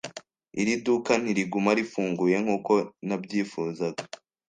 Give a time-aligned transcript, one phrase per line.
[0.61, 2.73] Iri duka ntiriguma rifunguye nkuko
[3.07, 4.01] nabyifuzaga.